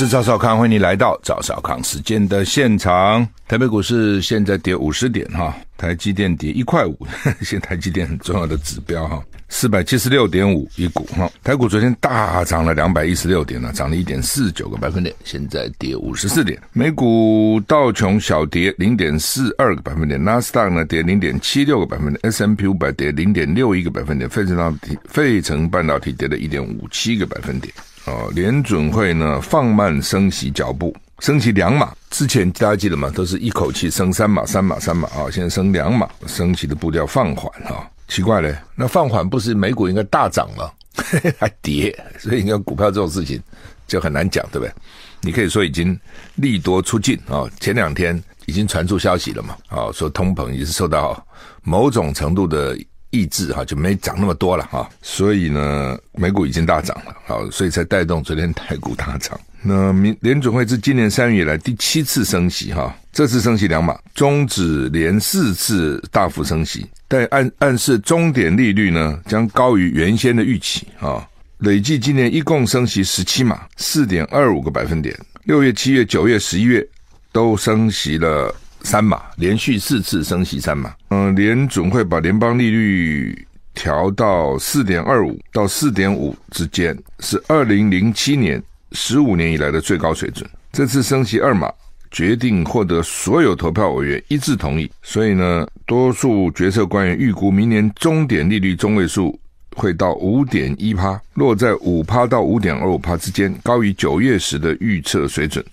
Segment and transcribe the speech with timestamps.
[0.00, 3.28] 是赵少康，欢迎你来到赵少康时间的现场。
[3.46, 7.06] 台北股市现在跌五十点哈，台积电跌一块五，
[7.44, 11.30] 现在台积电很重要的指标哈，四百七十六点五一股哈。
[11.44, 16.58] 台股昨天大涨了两百一十六点呢，涨了一点四九个百分点，现在跌五十四点。
[16.72, 27.70] 美股道琼小跌零点四二个百分点，纳斯达克呢跌零点七六个百分点，S M P 五百跌零点六一个百分点，费城半导体费城半导体跌了一点五七个百分点。
[28.10, 31.94] 哦，联准会呢放慢升息脚步，升息两码。
[32.10, 33.08] 之前大家记得吗？
[33.14, 37.88] 都是一口气升三码、三码、三码啊，现在升两码，升息的步调放缓哈。
[38.08, 40.74] 奇怪嘞，那放缓不是美股应该大涨了，
[41.38, 41.96] 还跌？
[42.18, 43.40] 所以你看股票这种事情
[43.86, 44.72] 就很难讲，对不对？
[45.20, 45.96] 你可以说已经
[46.34, 51.24] 利多出尽啊，前两天已经传出消息了嘛，啊，说通膨也是受到
[51.62, 52.76] 某种程度的。
[53.10, 59.38] 抑制哈，就没涨那么多了哈，所以呢，美股已经大涨了，好，所以才带动昨天台股大涨。
[59.62, 71.26] 那明联准会自今年三月以来第七次升息哈，这次升息两码，终止连四次大幅升息，但暗暗示终点利率呢将高于原先的预期啊。
[71.58, 75.14] 累计今年一共升息十七码，四点二五个百分点，
[75.44, 76.86] 六月、七月、九月、十一月
[77.32, 78.54] 都升息了。
[78.82, 90.48] 三码连续四次升息三码，嗯，联总会把联邦利率调到四点二五到四点五之间，是二零零七年十五年以来的最高水准。
[90.72, 91.72] 这次升息二码，
[92.10, 99.38] 决定获得所有投票委员一致同意，所以呢，多数决策官员预估明年终点利率中位数
[99.76, 105.64] 会到五点一趴，落在五趴到五点二五趴之间，高于九月时的预测水准。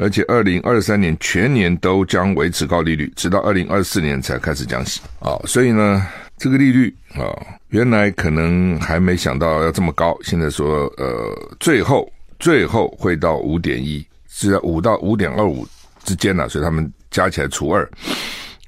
[0.00, 5.34] 而且，二零二三年全年都将维持高利率，直到二零二四年才开始降息啊。
[5.44, 7.34] 所以呢，这个利率啊，
[7.70, 15.66] 原来可能还没想到要这么高，现在说呃，最后最后会到五点一，是在五到五点二五
[16.04, 17.82] 之间了，所以他们加起来除二，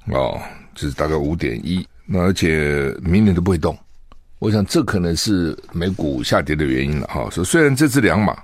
[0.06, 0.36] 哦，
[0.74, 1.86] 就是大概五点一。
[2.06, 3.78] 那而且明年都不会动，
[4.40, 7.28] 我想这可能是美股下跌的原因了哈。
[7.30, 8.36] 说虽然这次两码，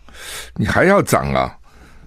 [0.54, 1.52] 你还要涨啊。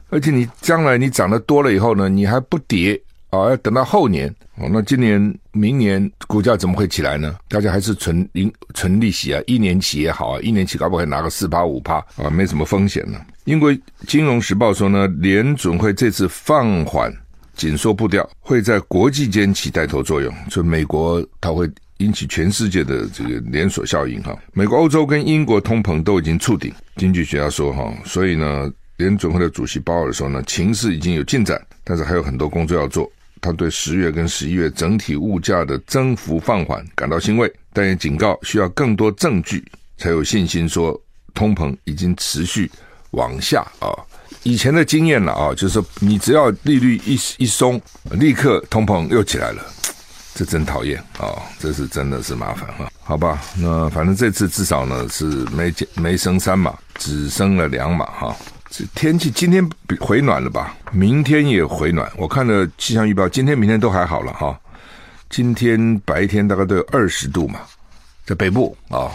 [0.09, 2.99] 而且你将来你涨得多了以后呢，你还不跌
[3.29, 3.49] 啊？
[3.49, 4.67] 要等到后年哦。
[4.71, 7.35] 那今年、明年股价怎么会起来呢？
[7.47, 13.19] 大家还是存零存利息啊，一年期也好啊，一年期搞不好拿个四趴五趴啊，没什么风险呢。
[13.45, 13.71] 英国
[14.07, 17.13] 金融时报说呢，联准会这次放缓
[17.55, 24.35] 紧缩步调，会在国际间起带头作用，所以美国它会引起全世界的这个连锁效应哈。
[24.53, 28.71] 美国、欧洲跟英国通膨都已经触顶，经济学家说哈，所以呢。
[28.99, 33.09] 联准会的主席鲍尔说呢，情势已经有进展，但是还有很多工作要做。
[33.39, 39.65] 他对十月跟十一月整体物价的增幅放缓感到欣慰，但也警告需要更多证据
[39.97, 41.01] 才有信心说
[41.33, 42.69] 通膨已经持续
[43.11, 43.87] 往下啊。
[44.43, 49.63] 以前的经验了啊，就是说你只要利率一一松，立刻通膨又起来了，
[50.35, 51.39] 这真讨厌啊！
[51.57, 52.91] 这是真的是麻烦哈。
[53.01, 55.23] 好吧，那反正这次至少呢是
[55.55, 58.35] 没没升三码，只升了两码哈。
[58.69, 59.67] 这天气今天
[59.99, 60.77] 回暖了吧？
[60.91, 62.09] 明天也回暖。
[62.15, 64.57] 我看了气象预报，今天、明天都还好了哈。
[65.29, 67.61] 今天白天大概都有二十度嘛，
[68.25, 69.11] 在北部啊，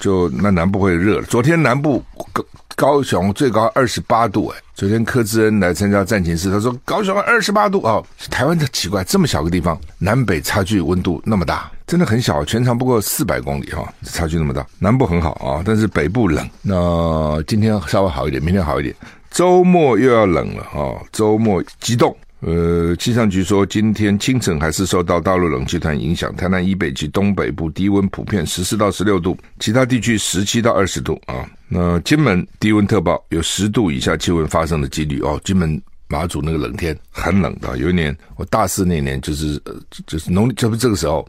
[0.00, 1.22] 就那南部会热了。
[1.26, 2.02] 昨天南部
[2.32, 2.44] 高
[2.74, 4.58] 高雄最高二十八度哎。
[4.74, 8.02] 昨天柯志恩来参加战情室，他说高雄二十八度哦。
[8.30, 11.70] 台湾的奇怪，这么小个地方，南北差距温度那么大。
[11.86, 14.66] 真的很小，全长不过四百公里哈，差距那么大。
[14.78, 16.48] 南部很好啊，但是北部冷。
[16.62, 18.94] 那今天稍微好一点，明天好一点。
[19.30, 20.96] 周末又要冷了啊！
[21.12, 22.16] 周末极冻。
[22.40, 31.46] 呃，气象局说，今天清晨还是受到大陆冷气团影响，台南以北及东北部低温普遍十四到十六度，其他地区十七到二十度啊。
[31.68, 35.38] 那金门低温特报，有十度以下气温发生的几率哦。
[35.44, 39.74] 金门马祖那个冷天很冷的，有一年我大四那年就是呃
[40.06, 41.26] 就是农历这不这个时候。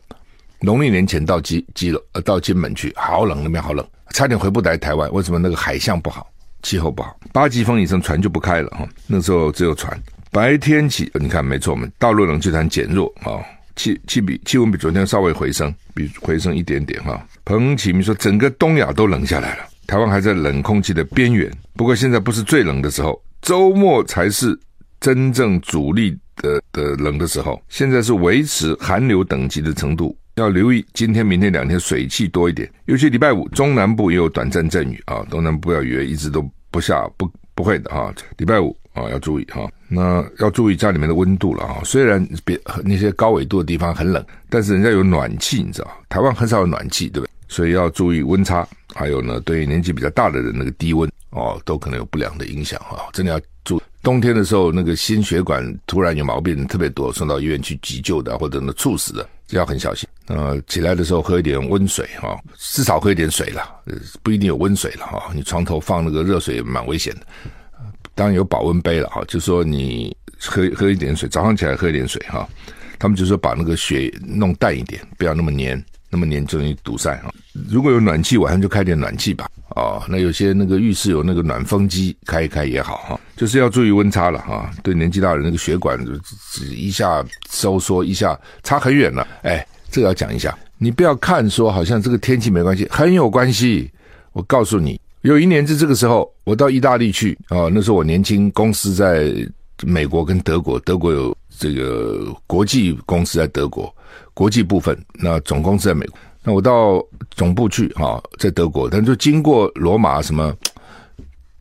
[0.63, 5.11] 农历年前到基基隆呃到金门去，好冷，那边好冷，差点回不来台湾。
[5.11, 5.39] 为什么？
[5.39, 8.87] 那个海象不好，气候不好，八级风以上船就不开了哈。
[9.07, 9.99] 那时候只有船。
[10.31, 13.43] 白天起，你看没错，我们大陆冷气团减弱啊，
[13.75, 17.21] 气气比气温比昨天稍微回升，比回升一点点哈。
[17.43, 21.51] 彭启明说，整个东亚都冷下来了，台湾还在冷空气的边缘。
[21.75, 24.57] 不过现在不是最冷的时候，周末才是
[25.01, 27.61] 真正主力的的冷的时候。
[27.67, 30.17] 现在是维持寒流等级的程度。
[30.35, 35.25] 要留意今天、明天两天水汽多一点，尤其礼拜五中南部也有短暂阵雨啊。
[35.29, 38.13] 东南部要以为一直都不下，不不会的哈。
[38.37, 41.81] 礼拜五啊要注意哈，那要注意家里面的温度了啊。
[41.83, 47.31] 虽然别那些高纬度的地方很冷，但是人家有暖气，你知道，台湾很少有暖气，对不对？
[47.49, 48.65] 所以要注意温差，
[48.95, 53.09] 还有呢，对年纪比较大的人那个低温哦，都可能有不良的影响哈、哦。
[53.11, 60.07] 真的要注意，冬天的时候那个心血管突然有毛病特别多，送到医院去急救的或者呢猝死的，就要很小心。
[60.27, 63.63] 呃，起来的时候喝一点温水哈、至少喝一点水了，
[64.23, 67.21] 不一定有温水了哈、你床头放那个热水蛮危险的，
[68.13, 72.47] 当然有保温杯了哈、就说你喝喝一点水，早上起来喝一点水哈。
[72.99, 77.33] 他们就说把那个血弄淡一点，不要那么黏，那么黏就容易堵塞啊。
[77.67, 79.49] 如果有暖气，晚上就开点暖气吧。
[79.75, 83.19] 哦，那有些那个浴室有那个暖风机，开一开也好哈。
[83.35, 84.69] 就是要注意温差了哈。
[84.83, 85.97] 对年纪大的人，那个血管
[86.69, 89.27] 一下收缩，一下差很远了。
[89.41, 90.55] 哎，这个要讲一下。
[90.77, 93.91] 你不要看说好像这个天气没关系，很有关系。
[94.33, 99.33] 我告诉你，有一年是这个时候，我到意大利去啊，那时候我年轻，公司在
[99.83, 101.35] 美国跟德国，德国有。
[101.59, 103.93] 这个国际公司在德国，
[104.33, 106.17] 国际部分，那总公司在美国。
[106.43, 110.51] 那我到总部去啊，在德国，但就经过罗马什么，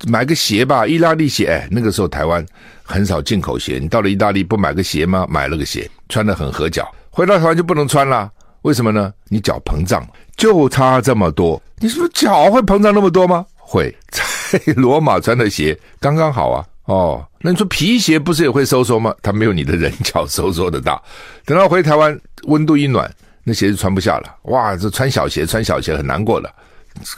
[0.06, 1.48] 买个鞋吧，意大利鞋。
[1.48, 2.46] 哎，那个时候台湾
[2.82, 5.26] 很少进口鞋，你到了意大利不买个鞋吗？
[5.28, 6.90] 买了个鞋，穿的很合脚。
[7.10, 8.30] 回到台湾就不能穿了，
[8.62, 9.12] 为什么呢？
[9.28, 10.02] 你脚膨胀，
[10.34, 11.60] 就差这么多。
[11.78, 13.44] 你是不是脚会膨胀那么多吗？
[13.70, 13.94] 会，
[14.50, 16.66] 在罗马穿的鞋刚刚好啊。
[16.86, 19.14] 哦，那你说皮鞋不是也会收缩吗？
[19.22, 21.00] 它没有你的人脚收缩的大。
[21.46, 22.18] 等到回台湾，
[22.48, 23.08] 温度一暖，
[23.44, 24.36] 那鞋子穿不下了。
[24.44, 26.52] 哇，这穿小鞋，穿小鞋很难过的，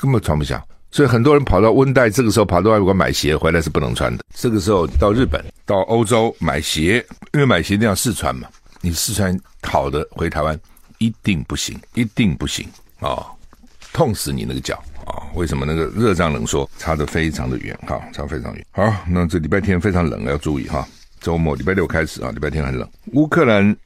[0.02, 0.62] 根本穿不下。
[0.90, 4.22] 所以很多人跑到温带，这个时候跑到外国买鞋回来是不能穿的。
[4.34, 7.02] 这个时候到日本、到欧洲买鞋，
[7.32, 8.46] 因为买鞋一定要试穿嘛。
[8.82, 10.58] 你试穿好的回台湾
[10.98, 12.68] 一定不行，一定不行
[13.00, 13.24] 啊、
[13.94, 14.82] 痛死你那个脚。
[15.06, 18.66] 啊、为什么那个热胀冷缩差得非常的远哈，差非常远。
[18.70, 20.86] 好，那这礼拜天非常冷，要注意哈。
[21.20, 22.88] 周末礼拜六开始啊，礼拜天很冷。
[23.12, 23.76] 乌克兰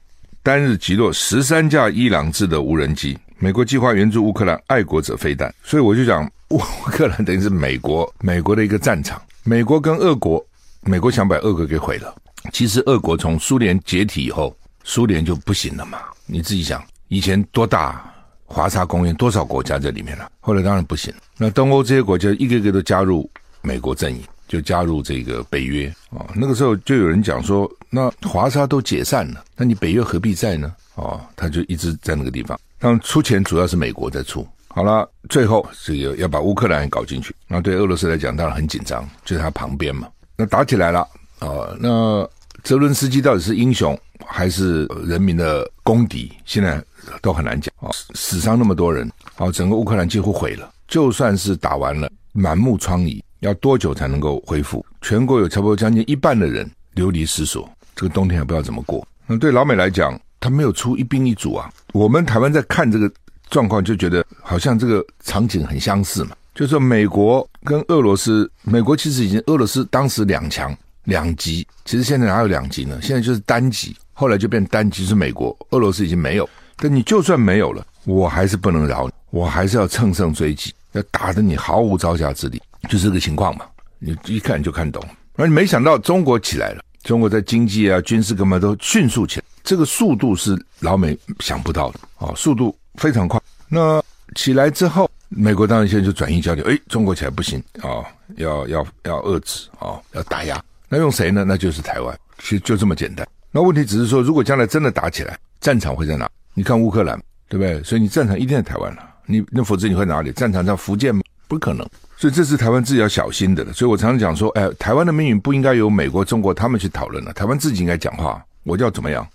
[0.42, 9.20] 单日击落十三架伊朗制的无人机，美国计划援助乌克兰爱国者飞弹，所以我就讲乌克兰等于是美国美国的一个战场。
[9.44, 10.44] 美国跟俄国，
[10.82, 12.14] 美国想把俄国给毁了。
[12.52, 15.98] 其实俄国从苏联解体以后，苏联就不行了嘛。
[16.26, 18.12] 你自己想，以前多大？
[18.46, 20.30] 华沙公约多少国家在里面了？
[20.40, 21.12] 后来当然不行。
[21.36, 23.28] 那东欧这些国家一个个都加入
[23.60, 26.24] 美国阵营，就加入这个北约啊。
[26.34, 30.72] 那个时候就有人讲说，那华沙都解散了，那你北约何必在呢？
[30.94, 32.58] 哦，他就一直在那个地方。
[32.78, 34.46] 但出钱主要是美国在出。
[34.68, 37.34] 好了，最后这个要把乌克兰也搞进去。
[37.48, 40.08] 那对俄罗斯来讲当然很紧张，就在他旁边嘛。
[40.36, 41.00] 那打起来了
[41.40, 41.74] 啊。
[41.80, 42.28] 那
[42.62, 46.32] 泽伦斯基到底是英雄还是人民的公敌？
[46.44, 46.82] 现在。
[47.22, 50.70] 都很难讲啊，死伤那么多人，好，整个乌克兰几乎毁了。
[50.88, 54.84] 就算是打完了，满目疮痍，要多久才能够恢复？
[55.02, 59.06] 全国有差不多将近一半的人流离失所，这个冬天还不知道怎么过。
[59.26, 61.68] 那对老美来讲，他没有出一兵一卒啊。
[61.92, 63.10] 我们台湾在看这个
[63.50, 66.36] 状况，就觉得好像这个场景很相似嘛。
[66.54, 70.74] 就是说美国跟俄罗斯，美国其实已经俄罗斯当时两强
[71.04, 72.98] 两极，其实现在哪有两极呢？
[73.02, 76.48] 现在就是单极，后来就变单极，是美国，俄罗斯已经没有。
[76.78, 83.64] 但你就算没有了，我还是不能饶你，我还是要乘胜追击，要打得你毫无招架之力，就这个情况嘛。
[83.98, 85.02] 你一看就看懂，
[85.36, 93.40] 而你没想到中国起来了，中国在经济啊、军事各方面都迅速起来，这个速度是老美想不到的啊、速度非常快。
[93.68, 94.02] 那
[94.34, 98.04] 起来之后，美国当然现在就转移焦点，诶，中国起来不行啊、
[98.36, 101.42] 要要要遏制啊、要打压，那用谁呢？
[101.42, 103.26] 那就是台湾，其实就这么简单。
[103.50, 106.28] 那问题只是说，如果将来真的打起来，战场会在哪？
[106.58, 107.82] 你看乌克兰，对不对？
[107.82, 109.02] 所以你战场一定在台湾了。
[109.26, 110.32] 你那否则你会哪里？
[110.32, 111.20] 战场在福建吗？
[111.46, 111.86] 不可能。
[112.16, 113.74] 所以这是台湾自己要小心的了。
[113.74, 117.32] 所以我常常讲说，哎，台湾的命运不应该由美国、中国他们去讨论了。
[117.34, 118.42] 台湾自己应该讲话。
[118.62, 119.28] 我要怎么样？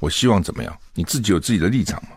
[0.00, 0.74] 我希望怎么样？
[0.94, 2.16] 你自己有自己的立场嘛？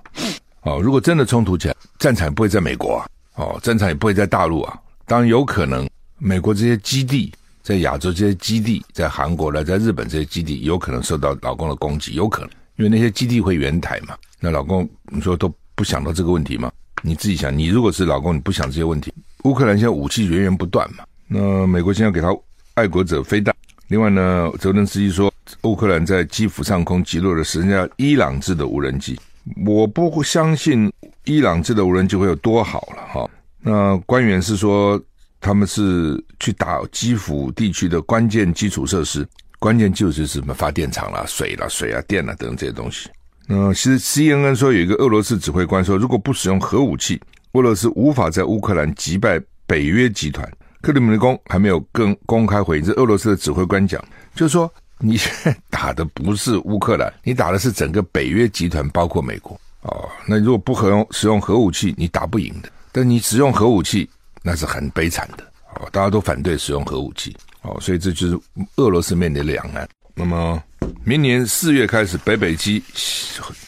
[0.62, 3.06] 哦，如果真的冲突起来，战场不会在美国啊。
[3.36, 4.80] 哦，战场也不会在大陆啊。
[5.06, 5.86] 当然有可能，
[6.18, 12.50] 美国这些基地在亚洲这些基地，在韩国来，在日本这些基地，有可能受到老公的攻击，有可能。
[12.78, 16.72] 因为那些基地会援台嘛，那老公你说都不想到这个问题吗？
[17.04, 19.14] 你自己想，你如果是老公，你不想这些问题？
[19.44, 22.36] 乌克兰现在武器源源不断嘛，那美国现在给他
[22.74, 23.56] 爱国者飞弹。
[23.88, 29.18] 另外呢，泽伦斯基说，乌克兰在基辅上空击落的是人家伊朗制的无人机。
[29.66, 30.92] 我不相信
[31.24, 33.30] 伊朗制的无人机会有多好了哈。
[33.62, 35.02] 那官员是说，
[35.40, 39.26] 他们是去打基辅地区的关键基础设施。
[39.60, 43.10] 关键就是什么发电厂啦、水啦、水啊、电啊等等这些东西。
[43.48, 47.20] 那其实 CNN 说有一个俄罗斯指挥官说，如果不使用核武器，
[47.54, 50.46] 俄罗斯无法在乌克兰击败北约集团。
[50.82, 52.84] 克里姆林宫还没有更公开回应。
[52.84, 54.04] 这俄罗斯的指挥官讲，
[54.36, 59.60] 就是说你现在打的不是乌克兰，你打的是整个北约集团，包括美国。
[59.82, 62.70] 哦，那如果不核用使用核武器，你打不赢的。
[62.92, 64.10] 但你使用核武器，
[64.44, 65.44] 那是很悲惨的。
[65.76, 68.40] 哦，大家都反对使用核武器哦，所以这就是
[68.76, 69.88] 俄罗斯面临的两难。
[70.14, 70.62] 那么
[71.08, 72.84] 明年四月开始，北北基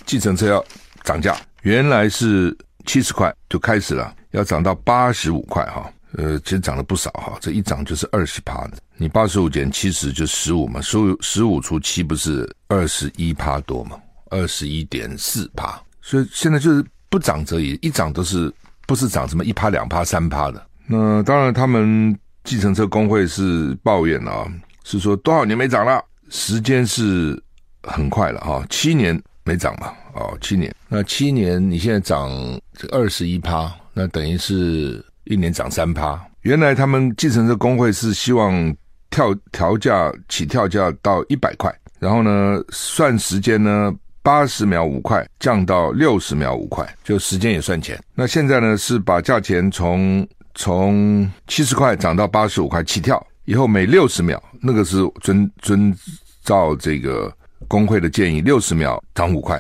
[0.06, 0.66] 计程车要
[1.06, 2.54] 涨价，原来是
[2.86, 5.90] 七十块就开始了，要涨到八十五块哈。
[6.18, 8.74] 呃，其实涨了不少哈，这一涨就是二十趴的。
[8.98, 13.98] 你八十五减七十就十五嘛，十五十五除七不是二十一趴多嘛？
[14.32, 15.82] 二十一点四趴。
[16.02, 18.54] 所以现在就是不涨则已，一涨都是
[18.86, 20.62] 不是涨什么一趴两趴三趴的。
[20.86, 24.46] 那当然，他们计程车工会是抱怨啊，
[24.84, 26.04] 是说多少年没涨了。
[26.30, 27.42] 时间是
[27.84, 32.30] 很快了哈，七年没涨嘛，哦，七年，那七年你现在涨
[32.74, 36.20] 这二十一趴，那等于是一年涨三趴。
[36.42, 38.76] 原来他们计程车工会是希望
[39.10, 48.00] 跳调价起跳价到一百块，然后呢算时间呢八十秒五块降到六十秒五块，就时间也算钱。
[48.14, 53.26] 那现在呢是把价钱从从七十块涨到八十五块起跳。
[53.50, 55.92] 以后每六十秒，那个是遵遵
[56.44, 57.36] 照这个
[57.68, 59.60] 工会的建议，六十秒涨五块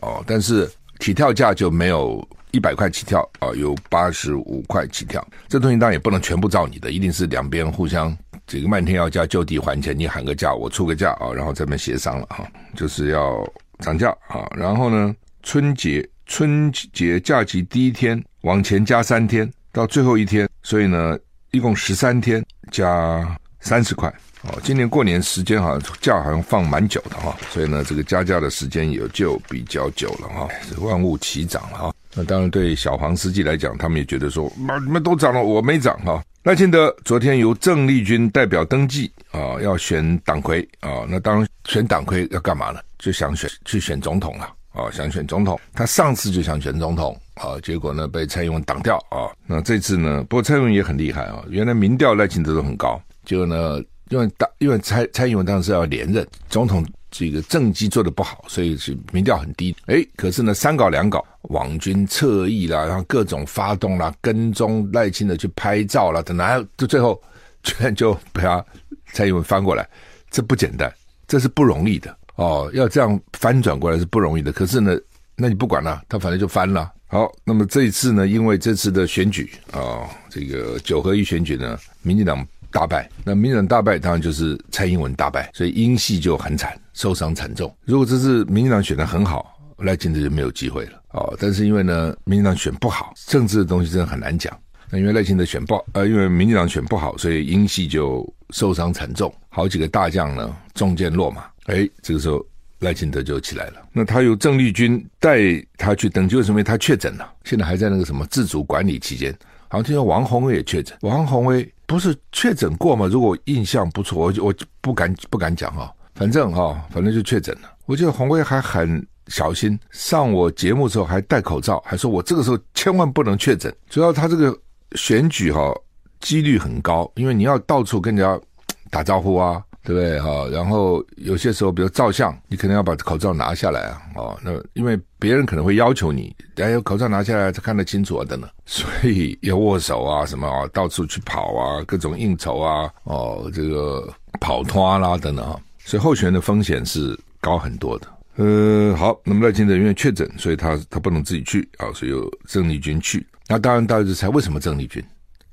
[0.00, 0.24] 哦。
[0.26, 0.66] 但是
[1.00, 5.22] 起跳价就没有一百块起跳啊，有八十五块起跳。
[5.48, 8.16] 这东西当然也不能全部照你的，一定是两边互相
[8.46, 9.94] 这个漫天要价，就地还钱。
[9.94, 13.46] 你喊个价，我出个价啊，然后这边协商了哈，就是要
[13.80, 14.48] 涨价啊。
[14.56, 21.18] 然后呢，春节春节假期第一天往前加三天到最后一天，所以呢。
[21.50, 24.08] 一共十三天加三十块
[24.42, 30.48] 哦，今年过年时间好像假好像放蛮久的哈，所以呢，这个加价的时间也就比较久了哈，
[30.78, 31.94] 万物齐涨了哈。
[32.14, 36.22] 那当然对小黄司机来讲，他们也觉得说，妈你们都涨了，我没涨哈。
[36.44, 42.80] 赖清德昨天由郑丽君代表登记啊，要选党魁啊，那当然选党魁要干嘛呢？
[42.98, 44.52] 就想选去选总统了。
[44.72, 49.30] 啊，想选总统，他上次就想选总统，啊，结果呢被蔡英文挡掉啊。
[49.46, 51.44] 那这次呢，不过蔡英文也很厉害啊。
[51.48, 59.74] 原来民调赖清德都很高，结果呢，因为当，因为蔡蔡英文当时要连任总统，这个政绩做得不好，所以是民调很低。
[59.86, 67.20] 诶，可是呢，三搞两搞，网军侧翼啦，然后各种发动啦，跟踪赖清德去拍照啦，等等，就最后
[67.62, 68.64] 居然就被他
[69.12, 69.86] 蔡英文翻过来，
[70.30, 70.92] 这不简单，
[71.28, 72.16] 这是不容易的。
[72.36, 74.52] 哦，要这样翻转过来是不容易的。
[74.52, 74.94] 可是呢，
[75.36, 76.92] 那你不管了，他反正就翻了。
[77.08, 83.08] 好，那么这一次呢，因为这次的选举啊、这个九合一选举呢，民进党大败。
[83.24, 87.72] 那民进党大败，当然就是蔡英文大败，所以英系就很惨，受伤惨重。
[87.84, 91.02] 如果这次民进党选得很好，赖清德就没有机会了。
[91.12, 94.52] 哦，但是因为呢，民进党选不好，政治的东西真的很难讲。
[94.90, 101.44] 那因为赖清德选不，呃，因为民进党选不好，所以英系就受伤惨重，好几个大将呢中箭落马。
[101.66, 102.44] 哎，这个时候
[102.80, 103.74] 赖清德就起来了。
[103.92, 105.38] 那他由郑丽君带
[105.76, 106.62] 他去登记，为什么？
[106.62, 109.36] 他确诊了，现在还在那个什么自主管理期间。
[109.68, 113.06] 好像听说王宏威也确诊，王宏威不是确诊过吗？
[113.06, 115.92] 如果印象不错，我就我就不敢不敢讲哈。
[116.14, 117.72] 反正哈，反正就确诊了。
[117.86, 123.74] 我记得宏威还很小心，上我节目的时候还戴口罩，还说我这个时候千万不能确诊。
[123.90, 124.56] 主要他这个
[124.92, 125.74] 选举哈
[126.20, 128.46] 几率很高，因为你要到处跟人家
[128.90, 129.62] 打招呼啊。
[129.86, 130.48] 对不对哈？
[130.50, 134.02] 然后有些时候，比如照相，你可能要把口罩拿下来啊。
[134.16, 138.50] 哦，那因为别人可能会要求你，哎，口罩拿下来才看得清楚啊，等等。
[138.66, 145.56] 所以要握手啊，什么啊，到处去跑啊，各种应酬啊，哦，这个跑脱啦，等等啊。
[145.84, 148.08] 所以候选人的风险是高很多的。
[148.38, 153.24] 呃，好，那么赖清德因为确诊，所以他他不能自己去啊，所以由郑丽君去。
[153.46, 155.00] 那当然，大家就猜为什么郑丽君？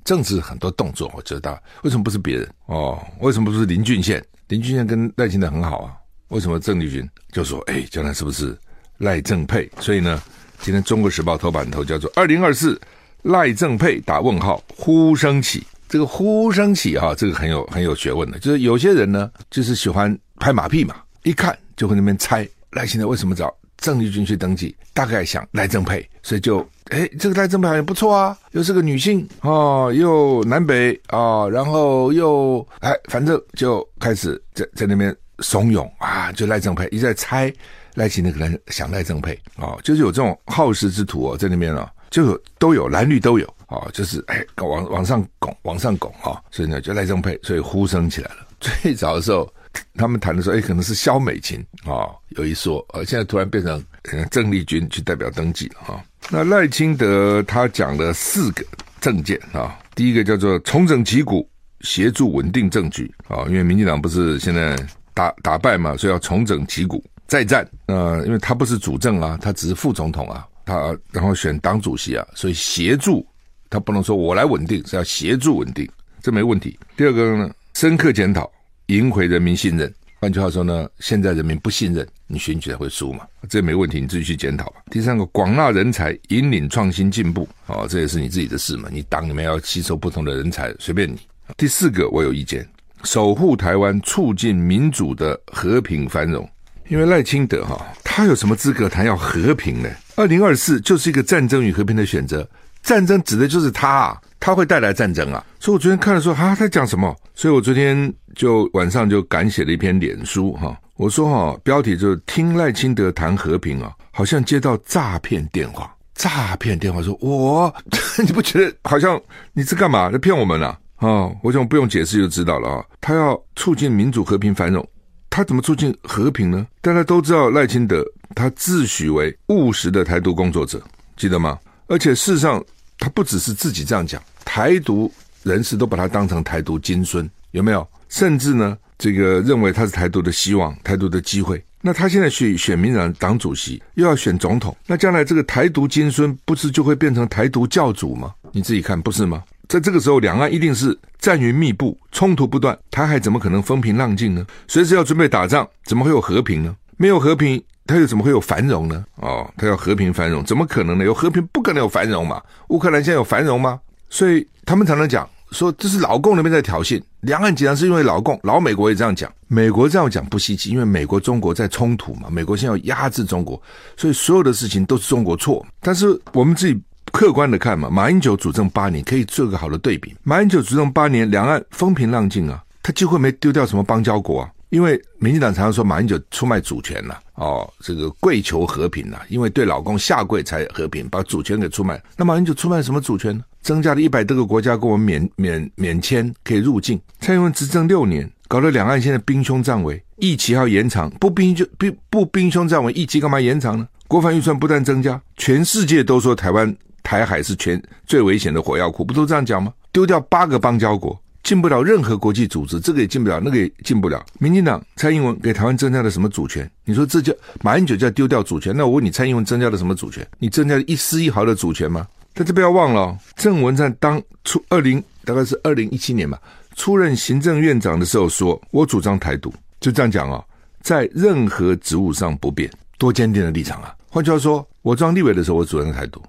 [0.04, 3.02] 政治很多动作，我知道为什么不是别人哦？
[3.20, 4.24] 为什么不是林俊宪？
[4.48, 5.92] 林俊宪跟赖清德很好啊，
[6.28, 8.56] 为什么郑丽君就说：“哎，将来是不是
[8.98, 10.22] 赖正配？”所以呢，
[10.60, 12.80] 今天《中国时报》头版头叫做“二零二四
[13.22, 15.66] 赖正配打问号，呼声起”。
[15.88, 26.66] 这个呼声起哈，这个很有很有学问的，就是有些人呢，就是喜欢拍马屁嘛，一看就会那边猜赖清德为什么找郑丽君去登记，大概想赖正配，所以就。
[26.90, 37.50] 哎，这个赖正配好像不错啊，又是个女性哦，又南北啊、哦，然后又哎，反正就开始在在那边怂恿啊，就赖正配一直在猜
[37.94, 48.46] 赖清德可能想赖正配啊、哦，就是有这种好事之徒哦，在那边、哦，就有都有蓝绿都有啊、哦，就是哎往往上拱往上拱啊、所以呢就赖正配，所以呼声起来了。
[48.60, 49.50] 最早的时候。
[49.94, 53.82] 他们谈的时候，哎，可能是萧美琴啊、有一说，呃，现在突然变成
[54.30, 58.64] 郑丽君去代表登记了哈、那赖清德他讲了四个
[59.00, 61.48] 政见啊、第一个叫做重整旗鼓，
[61.80, 64.76] 协助稳定政局啊、因为民进党不是现在
[65.12, 67.68] 打打败嘛，所以要重整旗鼓再战。
[67.86, 73.26] 呃，因为他不是主政啊，他只是副总统啊，他然后选党主席啊，所以协助
[73.70, 75.88] 他不能说我来稳定，是要协助稳定。
[76.22, 76.78] 这没问题。
[76.96, 78.50] 第二个呢，深刻检讨，
[78.86, 79.92] 赢回人民信任。
[80.20, 84.76] 换句话说呢，现在人民不信任你，选举才会输嘛，这没问题，你自己去检讨吧。
[84.90, 88.88] 第三个，广纳人才，引领创新进步，哦，这也是你自己的事嘛。
[88.90, 91.18] 你党里面要吸收不同的人才，随便你。
[91.58, 92.66] 第四个，我有意见，
[93.02, 96.48] 守护台湾，促进民主的和平繁荣。
[96.88, 99.90] 因为赖清德哈，他有什么资格谈要和平呢？
[100.16, 102.48] 二零二四就是一个战争与和平的选择，
[102.84, 105.44] 战争指的就是他啊，他会带来战争啊。
[105.58, 107.16] 所以我昨天看了说啊，他讲什么？
[107.34, 117.74] 所以我昨天就晚上就赶写了一篇脸书哈，我说哈，标题就是听赖清德谈和平啊，好像接到诈骗电话，诈骗电话说我，
[118.24, 119.20] 你不觉得好像
[119.54, 120.68] 你是干嘛在骗我们呢？
[120.68, 120.78] 啊？
[120.98, 124.86] 哦，我想不用解释就知道了啊，他要促进民主和平繁荣。
[125.28, 126.64] 他怎么促进和平呢？
[126.80, 128.04] 大家都知道赖清德，
[128.36, 130.80] 他自诩为务实的台独工作者，
[131.16, 131.58] 记得吗？
[131.86, 132.64] 而且事实上，
[132.98, 135.12] 他不只是自己这样讲，台独
[135.42, 137.86] 人士都把他当成台独金孙，有没有？
[138.08, 141.62] 甚至呢，这个认为他是台独的希望，台独的机会。
[141.80, 148.32] 那他现在去选民党党主席，又要选总统，那将来这个台独金孙不是就会变成台独教主吗？
[148.52, 149.42] 你自己看，不是吗？
[149.68, 154.46] 在这个时候，两岸一定是战云密布，冲突不断，台海怎么可能风平浪静呢？
[154.68, 156.74] 随时要准备打仗，怎么会有和平呢？
[156.96, 159.04] 没有和平，它又怎么会有繁荣呢？
[159.16, 161.04] 哦，它要和平繁荣，怎么可能呢？
[161.04, 162.42] 有和平不可能有繁荣嘛？
[162.68, 163.80] 乌克兰现在有繁荣吗？
[164.08, 173.60] 所以他们常常讲说，这是老共那边在挑衅，两岸紧张是因为老共，老美国也这样讲，美国这样讲不稀奇，因为美国中国在冲突嘛，美国现在要压制中国，
[173.96, 175.64] 所以所有的事情都是中国错。
[175.80, 176.80] 但是我们自己。
[177.12, 180.16] 客观的看嘛，马英九主政八年，可以做个好的对比。
[180.24, 184.50] 马英九主政八年，两岸风平浪静啊，他几乎没丢掉什么邦交国啊。
[184.74, 192.02] 因为民进党常常说马英九出卖主权了，哦，这个跪求和平了，因为对老公下跪才和平，把主权给出卖。
[192.16, 193.44] 那马英九出卖什么主权呢？
[193.62, 197.00] 增加了一百多个国家跟我们免免免签可以入境。
[197.20, 203.86] 蔡英文执政六年，搞得两岸现在兵凶战危，役期还要延长，不兵就不不兵凶战危，役期干嘛延长呢？
[204.08, 206.76] 国防预算不断增加，全世界都说台湾。
[207.04, 209.70] 台海是全最危险的火药库，不都这样讲吗？
[209.92, 214.24] 丢掉八个邦交国，进不了任何国际组织，这个也进不了，那个也进不了。
[214.38, 216.68] 民进党蔡英文给台湾增加了什么主权？
[216.84, 218.74] 你说这叫马英九叫丢掉主权？
[218.74, 220.26] 那我问你，蔡英文增加了什么主权？
[220.38, 222.08] 你增加了一丝一毫的主权吗？
[222.32, 226.40] 但是不要忘了、哦，郑文灿当初二零大概是二零一七年吧，
[226.74, 230.42] 出任行政院长的时候说，我主张台独，就这样讲哦，
[230.80, 233.94] 在任何职务上不变，多坚定的立场啊！
[234.08, 236.22] 换句话说，我当立委的时候，我主张台独。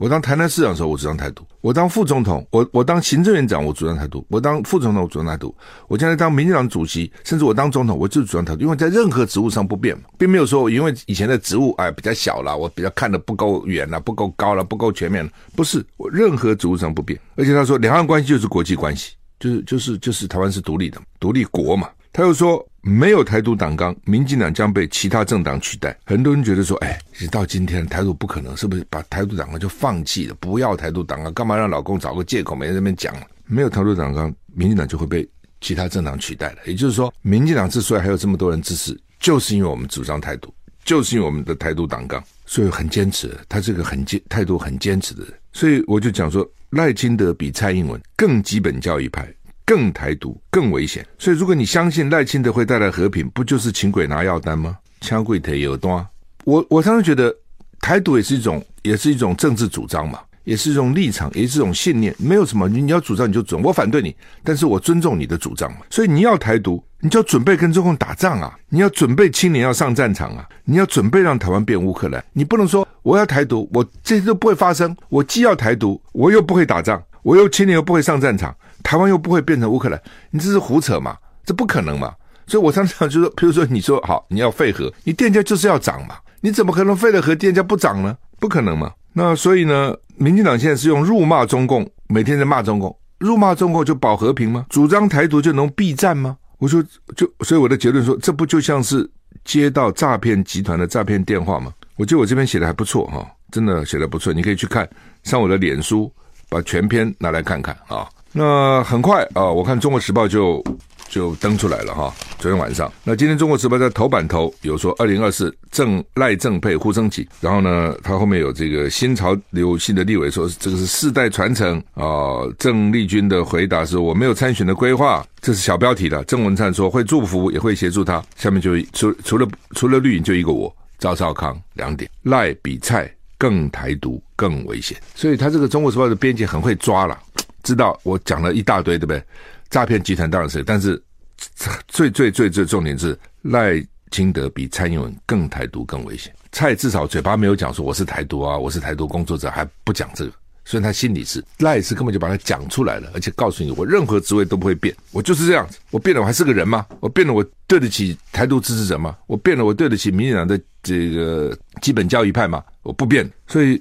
[0.00, 5.54] 我当台南市长的时候，我主张台独；我当副总统，我我当行政院长，我主张台独；我当副总统，我主张台独；
[5.88, 8.62] 我将来当民进党主席，甚至我当总统，我就是主张台独。
[8.62, 15.30] 因为在任何职务上不变，并没有说因为以前的职务哎比较小了，我比较看得不够远了，不够高了，不够全面了。
[15.54, 17.20] 不是，我任何职务上不变。
[17.36, 21.90] 而且他说，两岸关系就是国际关系，就是就是就是台湾是独立的独立国嘛。
[22.12, 22.64] 他又说。
[22.82, 25.94] 没有台独党纲，民进党将被其他政党取代。
[26.06, 30.34] 很多人觉得说，哎，其实到今天台独不可能，是不是把台独党纲就放弃了？
[30.40, 33.14] 不要台独党纲，干嘛让老公找个借口没人在那边讲？
[33.44, 35.28] 没有台独党纲，民进党就会被
[35.60, 36.56] 其他政党取代了。
[36.64, 40.50] 也就是说，民进党之所以还有这么多人支持，就是因为我们主张台独，
[40.82, 43.30] 就是因为我们的台独党纲，所以很坚持。
[43.46, 49.30] 他是个很坚态度很坚持的人，所以我就讲说，赖清德比蔡英文更基本教育派。
[49.70, 54.76] 更台独更危险，所以如果你相信赖清德会带来和平，不就是请鬼拿药单吗？
[55.00, 56.04] 枪柜腿有端，
[56.42, 57.32] 我我常常觉得
[57.80, 65.82] 台独也是一种，也是一种政治主张嘛，也是一种立场，也是一种信念，没有什么你你要主张你就准，我反对你，但是我尊重你的主张嘛。
[65.88, 78.52] 所以你要台独，你就要准备跟中共打仗啊，你要准备青年要上战场啊，你要准备让台湾变乌克兰，你不能说我要台独，我这些都不会发生，我既要台独，我又不会打仗，我又青年又不会上战场。
[78.82, 81.16] 台湾又不会变成乌克兰，你这是胡扯嘛？
[81.44, 82.14] 这不可能嘛？
[82.46, 86.16] 所以我常常就说，比如说你说好，你要废核，你电价就是要涨嘛？
[86.40, 88.16] 你怎么可能废了核电价不涨呢？
[88.38, 88.92] 不可能嘛？
[89.12, 94.66] 那所以呢，民进党现在是用辱骂中共，每天在骂中共，辱骂中共就保和平吗？
[94.68, 96.36] 主张台独就能避战吗？
[96.58, 96.82] 我说
[97.16, 99.08] 就，所以我的结论说，这不就像是
[99.44, 101.72] 接到诈骗集团的诈骗电话吗？
[101.96, 104.88] 我觉得我这边写的还不错哈，真的写的不错，你可以去看
[105.22, 106.10] 上我的脸书，
[106.48, 108.08] 把全篇拿来看看啊。
[108.32, 110.62] 那很快啊，我看《中国时报》就
[111.08, 112.14] 就登出来了哈。
[112.38, 122.46] 昨天晚上，那今天《中国时报》在头版头有说，二零二四郑赖郑配呼声起，然后呢，他后面有这个新潮流系的立委说，这个是世代传承啊。
[122.58, 126.22] 郑丽君的回答是我没有参选的规划，这是小标题的。
[126.24, 128.22] 郑文灿说会祝福，也会协助他。
[128.36, 137.18] 下面就除除了除了绿营，就一个我赵少康两点，赖比蔡更台独更危险，所以他这个《中国时报》的编辑很会抓了。
[137.62, 139.22] 知道我讲了一大堆，对不对？
[139.68, 141.00] 诈骗集团当然是，但是
[141.88, 146.34] 最最最最重点是赖清德比蔡英文更台独更危险。
[146.52, 150.32] 蔡至少嘴巴没有讲说我是台独啊，我是台独工作者，还不讲这个。
[150.62, 155.78] 所以他心里是赖是根本就把他讲出来了，而且告诉你，我任何职位都不会变，我就是这样子。
[155.90, 156.86] 我变了，我还是个人吗？
[157.00, 159.16] 我变了，我对得起台独支持者吗？
[159.26, 162.62] 我变了，我对得起民进党的这个基本教义派嘛？
[162.82, 163.28] 我不变。
[163.46, 163.80] 所以，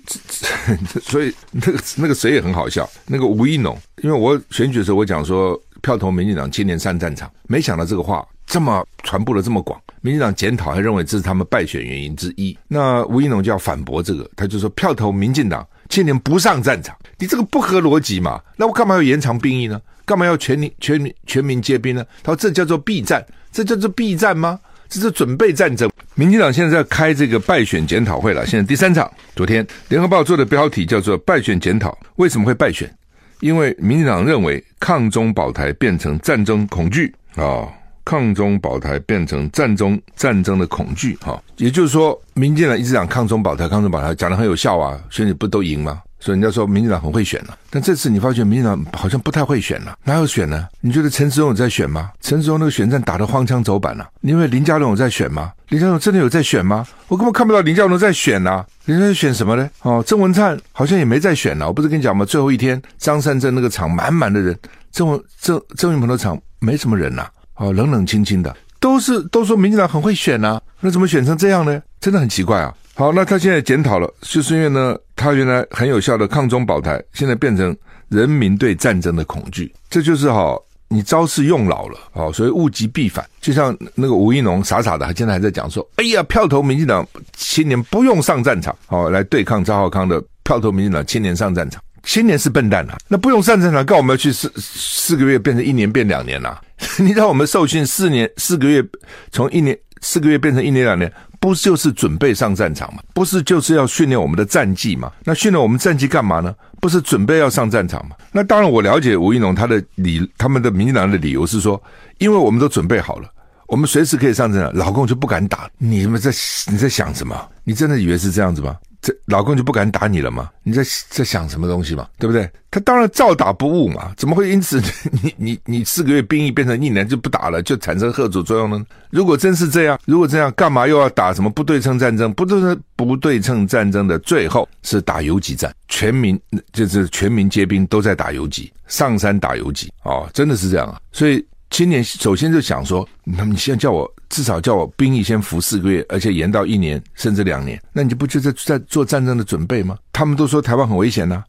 [1.02, 12.58] 所以那个那个谁也很好笑，那个吴一农，因为我选举的时候我讲说票投民进党，今年上战场，没想到这个话这么传播的这么广，民进党检讨还认为这是他们败选原因之一。
[12.68, 15.66] 那吴一农就要反驳这个，他就说票投民进党。
[15.88, 18.40] 今年不上战场，你这个不合逻辑嘛？
[18.56, 19.82] 那我干嘛要延长兵役呢？
[20.06, 22.06] 干嘛要全民全民全民皆兵呢？
[22.22, 24.60] 他说这叫做避战，这叫做避战吗？
[24.90, 25.90] 这是准备战争。
[26.16, 29.10] 民进党现在在开这个败选检讨会了，现在第三场。
[29.36, 32.92] 昨天联合报做的标题叫做“败选检讨”，为什么会败选？
[33.40, 37.68] 因为民进党认为抗中保台变成战争恐惧啊。
[38.06, 46.02] 抗中保台变成战争战争的恐惧，哈，也就是说，民进党一直讲抗中保台，抗中保台讲的很有效啊，选举不都赢吗？
[46.20, 50.68] 所以人家说民进党很会选了，但这次你发觉民进党好像不太会选了，哪有选呢？
[50.82, 52.12] 你觉得陈时中有在选吗？
[52.20, 55.54] 陈时中那个选战打得荒腔走板了，因为林佳龙有在选吗？
[55.70, 56.86] 林佳龙真的有在选吗？
[57.08, 59.70] 我根本看不到林佳龙在选呐，林佳龙选什么呢？
[59.84, 62.26] 哦，郑文灿好像也没在选了，我不是跟你讲吗？
[62.26, 64.58] 最后一天张善政那个场满满的人，
[64.92, 67.28] 郑文郑郑运鹏的场没什么人呐。
[67.56, 71.82] 哦，冷冷清清的，都是都说民进党很会选啊，那怎么选成这样呢？
[72.02, 72.74] 真的很奇怪啊。
[73.00, 77.74] 好，那他现在检讨了，就是因为呢，他原来很有效的抗中保台，现在变成
[78.10, 80.54] 人民对战争的恐惧，这就是哈，
[80.90, 83.26] 你招式用老了，哦，所以物极必反。
[83.40, 87.08] 就像那个吴一农傻傻的，他现在还在讲说，哎呀，票投民进党
[87.38, 91.82] 青年不用上战场，哦，来对抗赵浩康的票投民进党青年上战场。
[92.04, 96.62] 青年是笨蛋啊，那不用上战场，干我们要去四四个月变成一年变两年啊？
[97.00, 98.84] 你知道我们受训四年四个月，
[99.32, 101.10] 从一年四个月变成一年两年，
[101.40, 103.02] 不就是准备上战场吗？
[103.14, 105.12] 不是就是要训练我们的战绩吗？
[105.24, 106.54] 那训练我们战绩干嘛呢？
[106.82, 108.16] 不是准备要上战场吗？
[108.32, 111.82] 那当然，我了解吴一农他的理，他们的民进党的理由是说，
[112.18, 113.30] 因为我们都准备好了，
[113.68, 115.70] 我们随时可以上战场，老共就不敢打。
[115.78, 116.32] 你们在
[116.72, 117.36] 你在想什么？
[117.64, 118.76] 你真的以为是这样子吗？
[119.02, 120.50] 这老公就不敢打你了吗？
[120.64, 122.08] 你在在想什么东西嘛？
[122.18, 122.50] 对不对？
[122.70, 124.82] 他当然照打不误嘛，怎么会因此
[125.24, 128.86] 你你你四个月兵役变成一年就不打了，就产生贺阻作用呢？
[129.10, 132.34] 如果真是这样，如果这样，干嘛又要打什么不对称战争？
[132.34, 136.40] 不对称不对称战争的最后是打游击战，全民
[136.74, 141.00] 就是全民皆兵都在打游击，上山打游击哦，真的是这样啊！
[141.12, 141.46] 所以。
[141.72, 149.98] 青年首先就想说，那你现在叫我至少叫我兵役先服四个月，而且延到一年甚至两年，那你就不就在在做战争的准备吗？
[150.14, 151.44] 他们都说台湾很危险呐、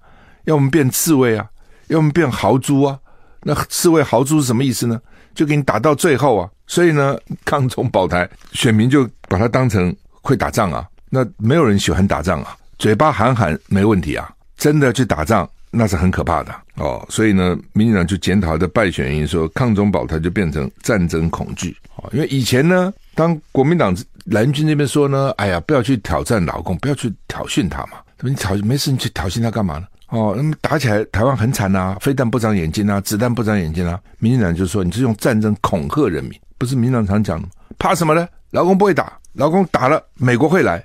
[0.45, 1.47] 要我们变刺猬啊，
[1.89, 2.99] 要我们变豪猪啊。
[3.43, 5.01] 那刺猬豪猪是什么意思呢？
[5.35, 6.49] 就给你打到最后啊。
[6.67, 10.87] 所以呢，抗中保台，选民就把它当成会打仗啊。
[11.09, 15.49] 那没有人喜欢打仗啊，嘴巴喊喊没问题啊，真的去打仗。
[15.73, 21.77] 那是很可怕的哦，所以呢，民进党就检讨的败选原因，说抗中保台就变成战争恐惧。
[22.13, 29.87] 因为以前呢，当国民党蓝军那边说呢，哎呀，不要去挑战老共，不要去挑衅他嘛，怎么你挑没事你去挑衅他干嘛呢？
[30.09, 34.01] 哦，那么打起来台湾很惨呐，飞弹不长眼睛啊，子弹不长眼睛啊。
[34.19, 37.49] 民进党就说你是用战争恐吓人民，不是民进党常讲的？
[37.79, 38.29] 怕什么呢？
[38.51, 40.85] 老共不会打，老共打了美国会来，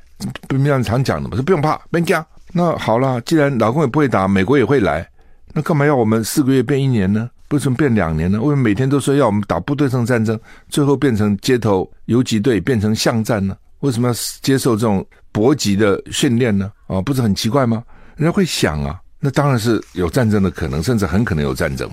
[0.49, 2.23] 民进党常讲的嘛，说不用怕，别惊。
[2.53, 5.09] 那好了，既然老共也不会打，美国也会来，
[5.53, 7.29] 那干嘛要我们四个月变一年呢？
[7.49, 8.41] 为什么变两年呢？
[8.41, 13.55] 为什么每天都说要我们打不对称战争，最后变成街头游击队，变成巷战呢？
[13.79, 16.71] 为什么要接受这种搏击的训练呢？
[16.87, 17.83] 啊，不是很奇怪吗？
[18.15, 21.89] 人家会想啊，那当然是有战争的可能，甚至很可能有战争。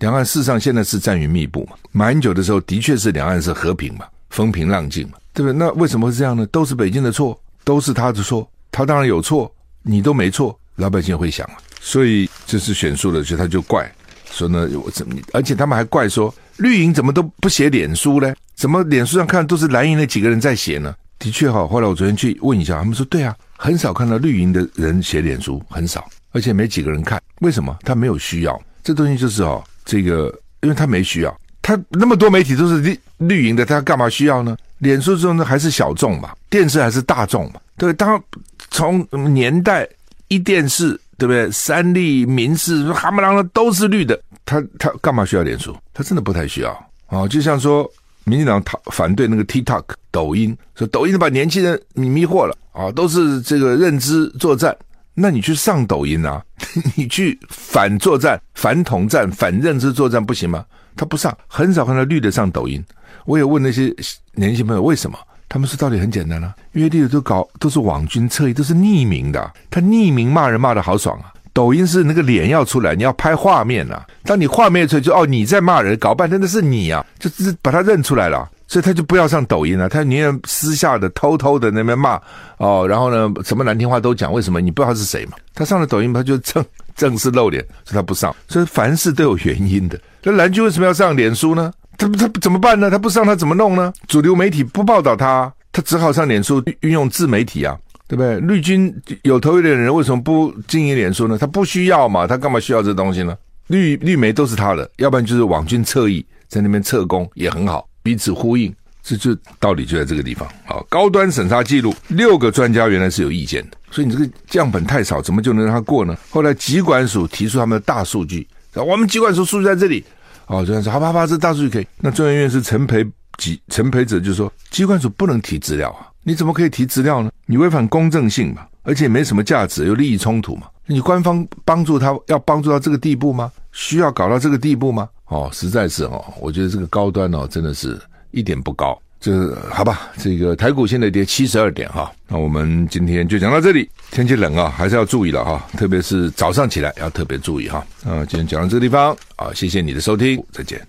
[0.00, 1.76] 两岸事实上现在是战云密布嘛。
[1.92, 5.56] 马英九的时候的确是两岸是和平嘛，风平浪静嘛，对不对？
[5.56, 6.44] 那为什么会这样呢？
[6.46, 9.50] 都是北京的错，都是他的错，他当然有错。
[9.88, 13.88] 你都没错，老百姓会想啊，所以这是选输了，所以他就怪
[14.30, 15.14] 说呢，我怎么？
[15.32, 18.34] 而且他们还怪说绿营怎么都不写脸书呢？
[18.54, 20.94] 怎么脸书上看都是蓝营那几个人在写呢？
[21.18, 27.76] 的确哈，后来我昨天去问一下，他们说对啊，很少看到绿营的人写脸书，很少，而且没几个人看，为什么？
[27.82, 34.56] 他没有需要，这东西就是哦，这个因为他没需要，他那么多媒体都是绿绿营的，他干嘛需要呢？
[34.78, 38.22] 脸书中呢还是小众嘛，电视还是大众嘛，对，当。
[38.68, 39.88] 从年代
[40.28, 41.50] 一电视对不对？
[41.50, 45.76] 三立、民视、哈姆狼的都是绿的，他他干嘛需要脸书？
[45.94, 47.26] 他真的不太需要哦。
[47.28, 47.90] 就像说，
[48.24, 54.76] 民进党讨反对那个 TikTok 抖音，说抖音把年轻人迷惑了啊，都是这个认知作战。
[55.18, 56.44] 那你去上抖音啊，
[56.94, 60.64] 你去反作战、反统战、反认知作战不行吗？
[60.94, 62.84] 他不上，很少看到绿的上抖音。
[63.24, 63.94] 我也问那些
[64.34, 71.32] 年轻朋友为什么，他们说道理很简单啊，因为绿的都搞都是网军侧翼，都是匿名的，他匿名骂人骂的好爽啊。
[71.52, 74.06] 抖音是那个脸要出来，你要拍画面啊。
[74.24, 82.20] 当你画面出来就，哦你在骂人，搞半天那是你啊，就是把他认出来了，所以他就不要上抖音了，他宁愿私下的偷偷的那边骂
[82.58, 85.32] 哦，然后呢什么难听话都讲，为什么你不知道他是谁嘛？
[85.54, 86.62] 他上了抖音，他就正
[86.94, 88.36] 正式露脸，所以他不上。
[88.48, 89.98] 所以凡事都有原因的。
[90.22, 91.72] 那蓝军为什么要上脸书呢？
[91.98, 92.90] 他他怎么办呢？
[92.90, 93.92] 他不上他怎么弄呢？
[94.06, 97.76] 主流媒体不报道他，他只好上脸书运用自媒体啊。
[98.08, 98.38] 对不对？
[98.38, 101.36] 绿军有头有脸的人为什么不经营脸书呢？
[101.36, 102.24] 他不需要嘛？
[102.24, 103.36] 他干嘛需要这东西呢？
[103.66, 110.48] 绿绿媒都是他的，要不然就是网军侧翼在那边侧攻也很好，彼此呼应，这就道理就在这个地方。
[110.64, 116.16] 好，高端审查记录，六个专家原来是有意见的，所以你这个样本太少，怎么就能让他过呢？
[116.30, 120.04] 后来疾管署提出他们的大数据，我们疾管署数据在这里，
[120.46, 121.86] 哦，这样说，好吧好吧，这大数据可以。
[121.98, 123.04] 那中研院是陈培
[123.36, 126.08] 几陈培哲就说，机关署不能提资料啊。
[126.22, 127.30] 你怎么可以提资料呢？
[127.46, 130.66] 你违反公正性嘛，而且没什么价值，有利益冲突嘛。
[130.86, 133.50] 你官方帮助他要帮助到这个地步吗？
[133.72, 135.08] 需要搞到这个地步吗？
[135.26, 138.96] 哦，实在是哦，我觉得这个高端哦，真的是一点不高。
[139.26, 142.12] 这好吧，这个台股现在跌七十二点哈。
[142.28, 143.90] 那我们今天就讲到这里。
[144.12, 147.84] 天气冷啊，还是要注意了哈，特别是早上起来要特别注意哈。
[148.04, 150.86] 啊，今天讲到这个地方啊，谢谢你的收听，再见。